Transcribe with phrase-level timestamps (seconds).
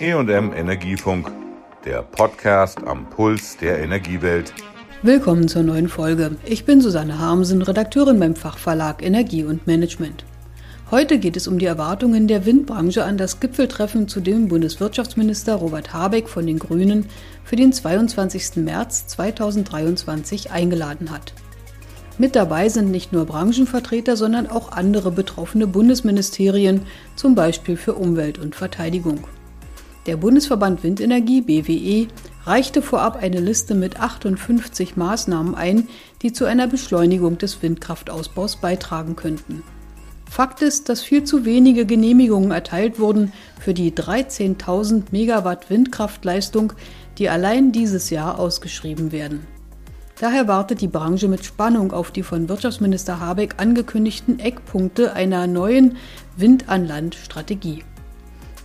[0.00, 1.32] EM Energiefunk,
[1.84, 4.54] der Podcast am Puls der Energiewelt.
[5.02, 6.36] Willkommen zur neuen Folge.
[6.44, 10.24] Ich bin Susanne Harmsen, Redakteurin beim Fachverlag Energie und Management.
[10.92, 15.92] Heute geht es um die Erwartungen der Windbranche an das Gipfeltreffen, zu dem Bundeswirtschaftsminister Robert
[15.92, 17.06] Habeck von den Grünen
[17.42, 18.56] für den 22.
[18.56, 21.34] März 2023 eingeladen hat.
[22.18, 26.82] Mit dabei sind nicht nur Branchenvertreter, sondern auch andere betroffene Bundesministerien,
[27.16, 29.24] zum Beispiel für Umwelt und Verteidigung.
[30.08, 32.08] Der Bundesverband Windenergie BWE
[32.46, 35.86] reichte vorab eine Liste mit 58 Maßnahmen ein,
[36.22, 39.62] die zu einer Beschleunigung des Windkraftausbaus beitragen könnten.
[40.24, 46.72] Fakt ist, dass viel zu wenige Genehmigungen erteilt wurden für die 13.000 Megawatt Windkraftleistung,
[47.18, 49.46] die allein dieses Jahr ausgeschrieben werden.
[50.18, 55.98] Daher wartet die Branche mit Spannung auf die von Wirtschaftsminister Habeck angekündigten Eckpunkte einer neuen
[56.34, 57.82] Wind an Land Strategie.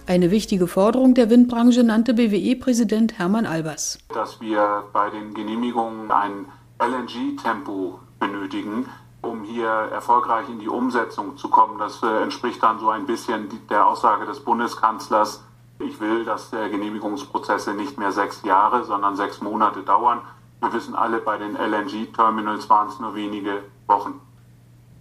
[0.06, 4.00] Eine wichtige Forderung der Windbranche nannte BWE-Präsident Hermann Albers.
[4.14, 6.46] Dass wir bei den Genehmigungen ein
[6.78, 8.90] LNG-Tempo benötigen,
[9.22, 11.80] um hier erfolgreich in die Umsetzung zu kommen.
[11.80, 15.42] Das äh, entspricht dann so ein bisschen der Aussage des Bundeskanzlers,
[15.80, 20.22] ich will, dass Genehmigungsprozesse nicht mehr sechs Jahre, sondern sechs Monate dauern.
[20.62, 24.20] Wir wissen alle, bei den LNG-Terminals waren es nur wenige Wochen.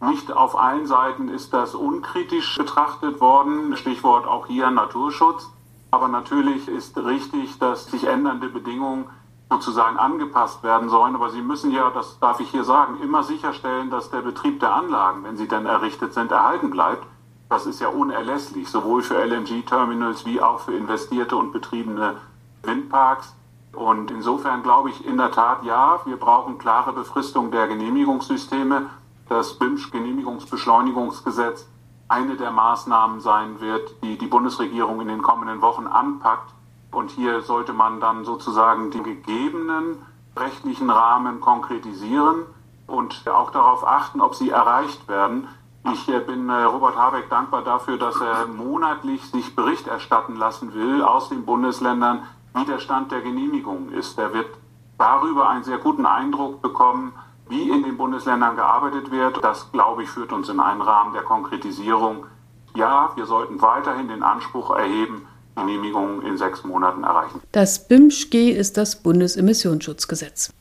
[0.02, 3.76] Nicht auf allen Seiten ist das unkritisch betrachtet worden.
[3.76, 5.48] Stichwort auch hier Naturschutz.
[5.92, 9.06] Aber natürlich ist richtig, dass sich ändernde Bedingungen
[9.48, 11.14] sozusagen angepasst werden sollen.
[11.14, 14.74] Aber sie müssen ja, das darf ich hier sagen, immer sicherstellen, dass der Betrieb der
[14.74, 17.06] Anlagen, wenn sie denn errichtet sind, erhalten bleibt.
[17.48, 22.16] Das ist ja unerlässlich, sowohl für LNG-Terminals wie auch für investierte und betriebene
[22.64, 23.36] Windparks.
[23.72, 28.86] Und insofern glaube ich in der Tat, ja, wir brauchen klare Befristung der Genehmigungssysteme
[29.32, 31.66] das BIMSCH-Genehmigungsbeschleunigungsgesetz
[32.08, 36.52] eine der Maßnahmen sein wird, die die Bundesregierung in den kommenden Wochen anpackt.
[36.90, 39.96] Und hier sollte man dann sozusagen den gegebenen
[40.36, 42.44] rechtlichen Rahmen konkretisieren
[42.86, 45.48] und auch darauf achten, ob sie erreicht werden.
[45.90, 50.74] Ich äh, bin äh, Robert Habeck dankbar dafür, dass er monatlich sich Bericht erstatten lassen
[50.74, 52.24] will aus den Bundesländern,
[52.54, 54.18] wie der Stand der Genehmigung ist.
[54.18, 54.48] Er wird
[54.98, 57.14] darüber einen sehr guten Eindruck bekommen,
[57.52, 59.44] wie in den Bundesländern gearbeitet wird.
[59.44, 62.26] Das, glaube ich, führt uns in einen Rahmen der Konkretisierung.
[62.74, 67.42] Ja, wir sollten weiterhin den Anspruch erheben, Genehmigungen in sechs Monaten erreichen.
[67.52, 70.54] Das BIMSCG ist das Bundesemissionsschutzgesetz.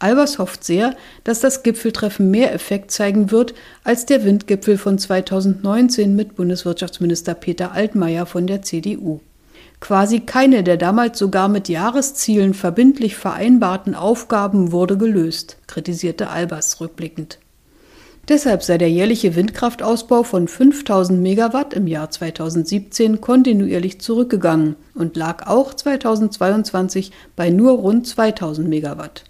[0.00, 3.54] Albers hofft sehr, dass das Gipfeltreffen mehr Effekt zeigen wird
[3.84, 9.20] als der Windgipfel von 2019 mit Bundeswirtschaftsminister Peter Altmaier von der CDU.
[9.80, 17.38] Quasi keine der damals sogar mit Jahreszielen verbindlich vereinbarten Aufgaben wurde gelöst, kritisierte Albers rückblickend.
[18.28, 25.46] Deshalb sei der jährliche Windkraftausbau von 5000 Megawatt im Jahr 2017 kontinuierlich zurückgegangen und lag
[25.46, 29.24] auch 2022 bei nur rund 2000 Megawatt.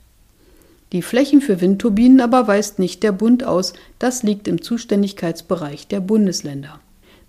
[0.93, 5.99] Die Flächen für Windturbinen aber weist nicht der Bund aus, das liegt im Zuständigkeitsbereich der
[5.99, 6.79] Bundesländer.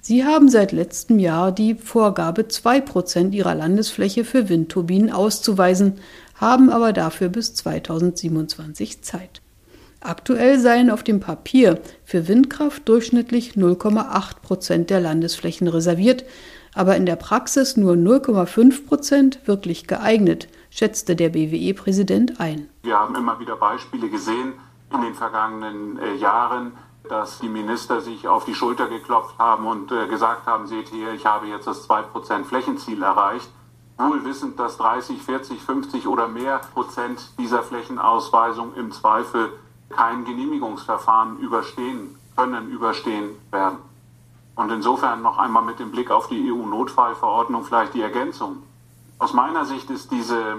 [0.08, 5.96] Sie haben seit letztem Jahr die Vorgabe, zwei Prozent ihrer Landesfläche für Windturbinen auszuweisen,
[6.36, 9.42] haben aber dafür bis 2027 Zeit.
[10.02, 16.24] Aktuell seien auf dem Papier für Windkraft durchschnittlich 0,8 Prozent der Landesflächen reserviert,
[16.76, 22.70] aber in der Praxis nur 0,5 Prozent wirklich geeignet, schätzte der BWE-Präsident ein.
[22.84, 24.54] Wir haben immer wieder Beispiele gesehen
[24.94, 26.74] in den vergangenen äh, Jahren,
[27.10, 31.14] dass die Minister sich auf die Schulter geklopft haben und äh, gesagt haben, seht hier,
[31.14, 33.50] ich habe jetzt das 2% Flächenziel erreicht.
[33.98, 39.54] Wohl wissend, dass 30, 40, 50 oder mehr Prozent dieser Flächenausweisung im Zweifel
[39.90, 43.78] kein Genehmigungsverfahren überstehen können, überstehen werden.
[44.56, 48.64] Und insofern noch einmal mit dem Blick auf die EU-Notfallverordnung vielleicht die Ergänzung.
[49.20, 50.58] Aus meiner Sicht ist diese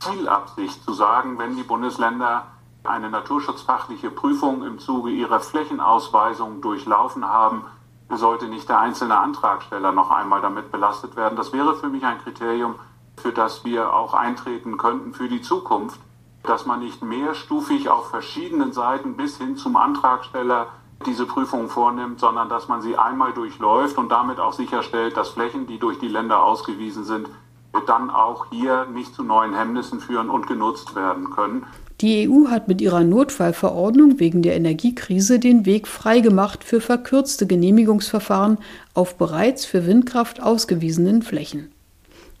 [0.00, 2.46] Zielabsicht zu sagen, wenn die Bundesländer
[2.84, 7.64] eine naturschutzfachliche Prüfung im Zuge ihrer Flächenausweisung durchlaufen haben,
[8.10, 11.36] sollte nicht der einzelne Antragsteller noch einmal damit belastet werden.
[11.36, 12.74] Das wäre für mich ein Kriterium,
[13.16, 16.00] für das wir auch eintreten könnten für die Zukunft,
[16.42, 20.66] dass man nicht mehrstufig auf verschiedenen Seiten bis hin zum Antragsteller
[21.06, 25.66] diese Prüfung vornimmt, sondern dass man sie einmal durchläuft und damit auch sicherstellt, dass Flächen,
[25.66, 27.28] die durch die Länder ausgewiesen sind,
[27.86, 31.64] dann auch hier nicht zu neuen Hemmnissen führen und genutzt werden können.
[32.00, 38.58] Die EU hat mit ihrer Notfallverordnung wegen der Energiekrise den Weg freigemacht für verkürzte Genehmigungsverfahren
[38.92, 41.72] auf bereits für Windkraft ausgewiesenen Flächen.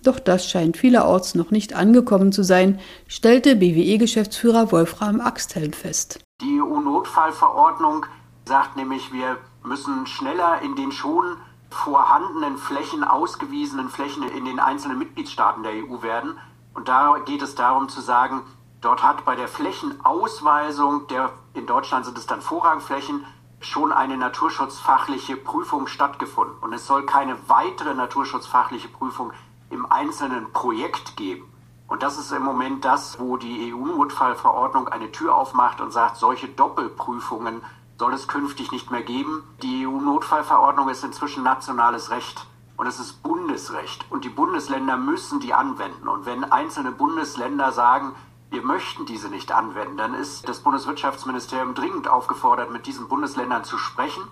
[0.02, 6.18] Doch das scheint vielerorts noch nicht angekommen zu sein, stellte BWE-Geschäftsführer Wolfram Axthelm fest.
[6.40, 8.06] Die EU-Notfallverordnung
[8.44, 11.36] sagt nämlich, wir müssen schneller in den Schon
[11.72, 16.38] vorhandenen Flächen, ausgewiesenen Flächen in den einzelnen Mitgliedstaaten der EU werden.
[16.74, 18.42] Und da geht es darum zu sagen,
[18.80, 23.24] dort hat bei der Flächenausweisung, der in Deutschland sind es dann Vorrangflächen,
[23.60, 26.56] schon eine naturschutzfachliche Prüfung stattgefunden.
[26.60, 29.32] Und es soll keine weitere naturschutzfachliche Prüfung
[29.70, 31.52] im einzelnen Projekt geben.
[31.88, 36.48] Und das ist im Moment das, wo die EU-Notfallverordnung eine Tür aufmacht und sagt, solche
[36.48, 37.62] Doppelprüfungen
[37.98, 39.44] soll es künftig nicht mehr geben.
[39.62, 42.46] Die EU-Notfallverordnung ist inzwischen nationales Recht
[42.76, 44.04] und es ist Bundesrecht.
[44.10, 46.08] Und die Bundesländer müssen die anwenden.
[46.08, 48.14] Und wenn einzelne Bundesländer sagen,
[48.50, 53.78] wir möchten diese nicht anwenden, dann ist das Bundeswirtschaftsministerium dringend aufgefordert, mit diesen Bundesländern zu
[53.78, 54.22] sprechen.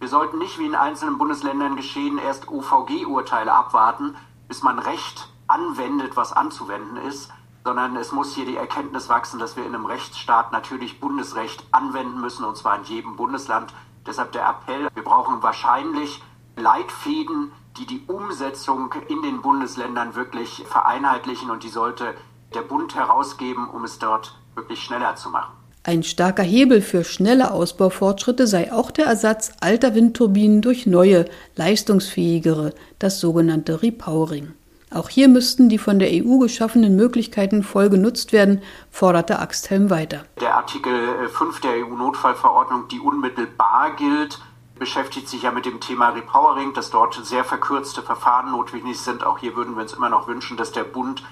[0.00, 4.16] Wir sollten nicht wie in einzelnen Bundesländern geschehen, erst OVG-Urteile abwarten,
[4.48, 7.30] bis man Recht anwendet, was anzuwenden ist,
[7.64, 12.20] sondern es muss hier die Erkenntnis wachsen, dass wir in einem Rechtsstaat natürlich Bundesrecht anwenden
[12.20, 13.72] müssen, und zwar in jedem Bundesland.
[14.06, 16.22] Deshalb der Appell, wir brauchen wahrscheinlich
[16.56, 22.14] Leitfäden, die die Umsetzung in den Bundesländern wirklich vereinheitlichen und die sollte
[22.54, 25.52] der Bund herausgeben, um es dort wirklich schneller zu machen.
[25.86, 31.26] Ein starker Hebel für schnelle Ausbaufortschritte sei auch der Ersatz alter Windturbinen durch neue,
[31.56, 34.54] leistungsfähigere, das sogenannte Repowering.
[34.94, 40.24] Auch hier müssten die von der EU geschaffenen Möglichkeiten voll genutzt werden, forderte Axthelm weiter.
[40.40, 44.38] Der Artikel 5 der EU-Notfallverordnung, die unmittelbar gilt,
[44.78, 49.24] beschäftigt sich ja mit dem Thema Repowering, dass dort sehr verkürzte Verfahren notwendig sind.
[49.24, 51.24] Auch hier würden wir uns immer noch wünschen, dass der Bund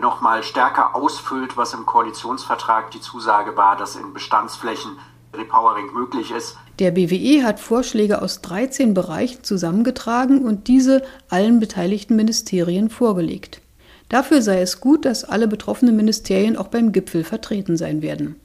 [0.00, 4.98] noch mal stärker ausfüllt, was im Koalitionsvertrag die Zusage war, dass in Bestandsflächen
[5.34, 6.56] Repowering möglich ist.
[6.80, 13.60] Der BWE hat Vorschläge aus 13 Bereichen zusammengetragen und diese allen beteiligten Ministerien vorgelegt.
[14.08, 18.36] Dafür sei es gut, dass alle betroffenen Ministerien auch beim Gipfel vertreten sein werden.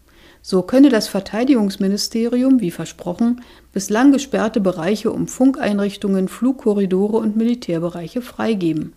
[0.42, 3.42] So könne das Verteidigungsministerium, wie versprochen,
[3.72, 8.92] bislang gesperrte Bereiche um Funkeinrichtungen, Flugkorridore und Militärbereiche freigeben.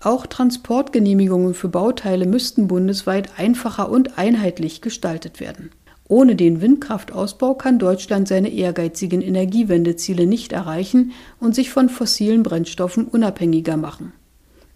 [0.00, 5.70] Auch Transportgenehmigungen für Bauteile müssten bundesweit einfacher und einheitlich gestaltet werden.
[6.12, 13.06] Ohne den Windkraftausbau kann Deutschland seine ehrgeizigen Energiewendeziele nicht erreichen und sich von fossilen Brennstoffen
[13.06, 14.12] unabhängiger machen.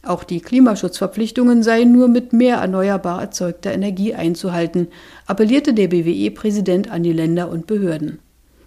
[0.02, 4.88] Auch die Klimaschutzverpflichtungen seien nur mit mehr erneuerbar erzeugter Energie einzuhalten,
[5.26, 8.18] appellierte der BWE-Präsident an die Länder und Behörden.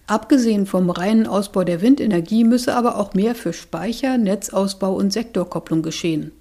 [0.06, 5.81] Abgesehen vom reinen Ausbau der Windenergie müsse aber auch mehr für Speicher, Netzausbau und Sektorkopplung
[5.81, 6.33] geschehen.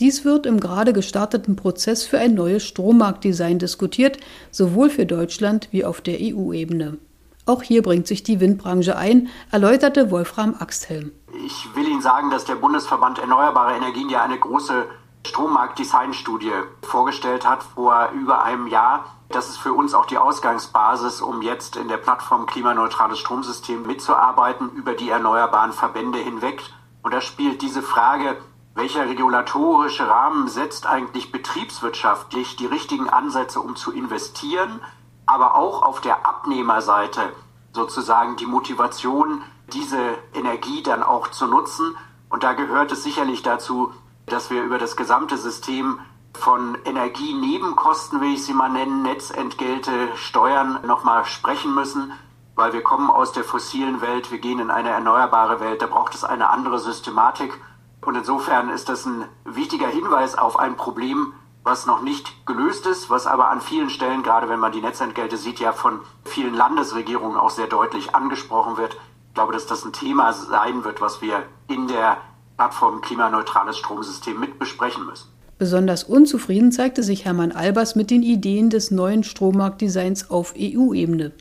[0.00, 4.16] Dies wird im gerade gestarteten Prozess für ein neues Strommarktdesign diskutiert,
[4.50, 6.96] sowohl für Deutschland wie auf der EU-Ebene.
[7.44, 11.12] Auch hier bringt sich die Windbranche ein, erläuterte Wolfram Axthelm.
[11.44, 14.86] Ich will Ihnen sagen, dass der Bundesverband Erneuerbare Energien ja eine große
[15.26, 19.04] Strommarktdesign-Studie vorgestellt hat vor über einem Jahr.
[19.28, 24.70] Das ist für uns auch die Ausgangsbasis, um jetzt in der Plattform Klimaneutrales Stromsystem mitzuarbeiten
[24.76, 26.62] über die erneuerbaren Verbände hinweg.
[27.02, 28.38] Und da spielt diese Frage,
[28.80, 34.80] welcher regulatorische Rahmen setzt eigentlich betriebswirtschaftlich die richtigen Ansätze, um zu investieren,
[35.26, 37.34] aber auch auf der Abnehmerseite
[37.74, 39.98] sozusagen die Motivation, diese
[40.32, 41.94] Energie dann auch zu nutzen.
[42.30, 43.92] Und da gehört es sicherlich dazu,
[44.24, 45.98] dass wir über das gesamte System
[46.32, 52.12] von Energienebenkosten, will ich sie mal nennen, Netzentgelte, Steuern nochmal sprechen müssen,
[52.54, 56.14] weil wir kommen aus der fossilen Welt, wir gehen in eine erneuerbare Welt, da braucht
[56.14, 57.60] es eine andere Systematik.
[58.02, 63.10] Und insofern ist das ein wichtiger Hinweis auf ein Problem, was noch nicht gelöst ist,
[63.10, 67.36] was aber an vielen Stellen, gerade wenn man die Netzentgelte sieht, ja von vielen Landesregierungen
[67.36, 68.96] auch sehr deutlich angesprochen wird.
[69.28, 72.16] Ich glaube, dass das ein Thema sein wird, was wir in der
[72.56, 75.28] Plattform Klimaneutrales Stromsystem mit besprechen müssen.
[75.58, 81.32] Besonders unzufrieden zeigte sich Hermann Albers mit den Ideen des neuen Strommarktdesigns auf EU-Ebene.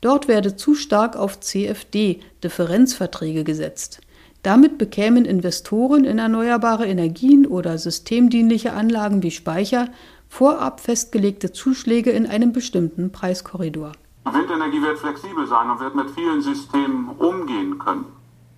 [0.00, 4.00] Dort werde zu stark auf CFD, Differenzverträge, gesetzt.
[4.42, 9.88] Damit bekämen Investoren in erneuerbare Energien oder systemdienliche Anlagen wie Speicher
[10.28, 13.92] vorab festgelegte Zuschläge in einem bestimmten Preiskorridor.
[14.24, 18.06] Windenergie wird flexibel sein und wird mit vielen Systemen umgehen können.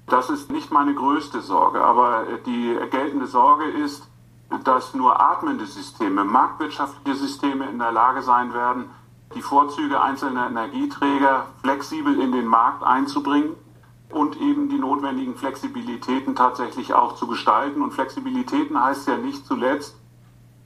[0.07, 4.05] Das ist nicht meine größte Sorge, aber die geltende Sorge ist,
[4.65, 8.87] dass nur atmende Systeme, marktwirtschaftliche Systeme in der Lage sein werden,
[9.35, 13.57] die Vorzüge einzelner Energieträger flexibel in den Markt einzubringen
[14.11, 17.83] und eben die notwendigen Flexibilitäten tatsächlich auch zu gestalten.
[17.83, 19.97] Und Flexibilitäten heißt ja nicht zuletzt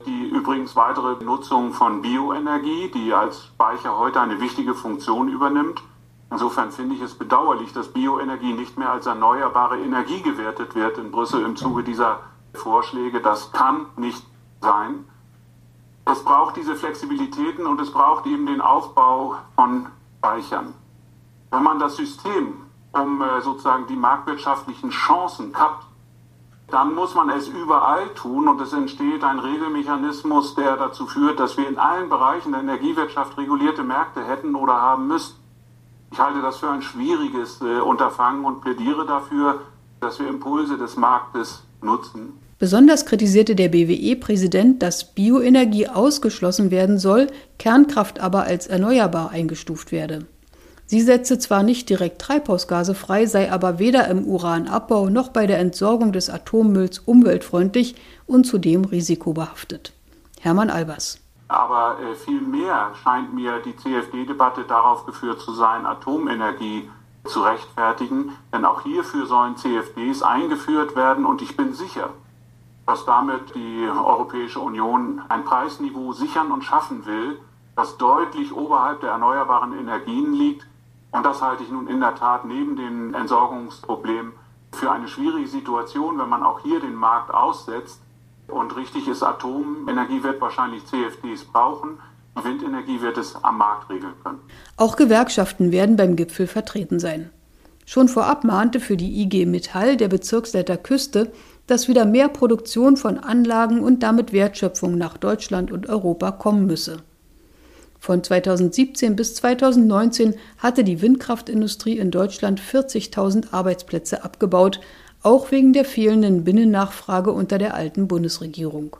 [0.05, 5.81] die übrigens weitere Nutzung von Bioenergie, die als Speicher heute eine wichtige Funktion übernimmt.
[6.31, 11.11] Insofern finde ich es bedauerlich, dass Bioenergie nicht mehr als erneuerbare Energie gewertet wird in
[11.11, 12.19] Brüssel im Zuge dieser
[12.53, 13.19] Vorschläge.
[13.19, 14.25] Das kann nicht
[14.61, 15.05] sein.
[16.05, 20.73] Es braucht diese Flexibilitäten und es braucht eben den Aufbau von Speichern.
[21.51, 22.53] Wenn man das System
[22.91, 25.85] um äh, sozusagen die marktwirtschaftlichen Chancen kappt,
[26.71, 31.57] dann muss man es überall tun und es entsteht ein Regelmechanismus, der dazu führt, dass
[31.57, 35.39] wir in allen Bereichen der Energiewirtschaft regulierte Märkte hätten oder haben müssten.
[36.11, 39.61] Ich halte das für ein schwieriges äh, Unterfangen und plädiere dafür,
[39.99, 42.33] dass wir Impulse des Marktes nutzen.
[42.57, 47.27] Besonders kritisierte der BWE-Präsident, dass Bioenergie ausgeschlossen werden soll,
[47.57, 50.25] Kernkraft aber als erneuerbar eingestuft werde.
[50.91, 55.59] Sie setze zwar nicht direkt Treibhausgase frei, sei aber weder im Uranabbau noch bei der
[55.59, 57.93] Entsorgung des Atommülls umweltfreundlich
[58.25, 59.93] und zudem risikobehaftet.
[60.39, 61.19] Hermann Albers.
[61.47, 66.89] Aber äh, vielmehr scheint mir die CFD-Debatte darauf geführt zu sein, Atomenergie
[67.23, 68.31] zu rechtfertigen.
[68.51, 72.09] Denn auch hierfür sollen CFDs eingeführt werden und ich bin sicher,
[72.87, 77.37] dass damit die Europäische Union ein Preisniveau sichern und schaffen will,
[77.75, 80.65] das deutlich oberhalb der erneuerbaren Energien liegt
[81.11, 84.33] und das halte ich nun in der Tat neben dem Entsorgungsproblem
[84.71, 87.99] für eine schwierige Situation, wenn man auch hier den Markt aussetzt.
[88.47, 91.99] Und richtig ist, Atomenergie wird wahrscheinlich CFDs brauchen.
[92.41, 94.39] Windenergie wird es am Markt regeln können.
[94.77, 97.31] Auch Gewerkschaften werden beim Gipfel vertreten sein.
[97.85, 101.31] Schon vorab mahnte für die IG Metall der Bezirksleiter Küste,
[101.67, 106.97] dass wieder mehr Produktion von Anlagen und damit Wertschöpfung nach Deutschland und Europa kommen müsse.
[107.99, 114.79] Von 2017 bis 2019 hatte die Windkraftindustrie in Deutschland 40.000 Arbeitsplätze abgebaut,
[115.21, 118.95] auch wegen der fehlenden Binnennachfrage unter der alten Bundesregierung.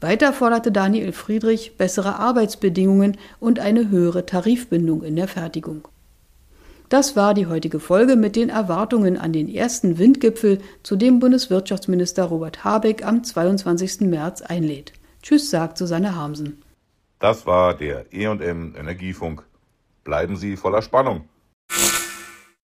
[0.00, 5.86] Weiter forderte Daniel Friedrich bessere Arbeitsbedingungen und eine höhere Tarifbindung in der Fertigung.
[6.88, 12.24] Das war die heutige Folge mit den Erwartungen an den ersten Windgipfel, zu dem Bundeswirtschaftsminister
[12.24, 14.00] Robert Habeck am 22.
[14.00, 14.92] März einlädt.
[15.22, 16.62] Tschüss, sagt Susanne Harmsen.
[17.20, 19.46] Das war der EM Energiefunk.
[20.04, 21.28] Bleiben Sie voller Spannung.